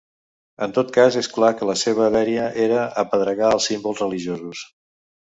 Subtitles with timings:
[0.67, 4.65] En tot cas, és clar que la seva dèria era apedregar els símbols religiosos.